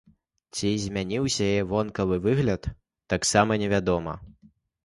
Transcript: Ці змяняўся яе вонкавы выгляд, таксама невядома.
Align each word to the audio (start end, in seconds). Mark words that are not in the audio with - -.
Ці 0.55 0.69
змяняўся 0.85 1.43
яе 1.51 1.59
вонкавы 1.73 2.15
выгляд, 2.25 2.63
таксама 3.15 3.51
невядома. 3.67 4.19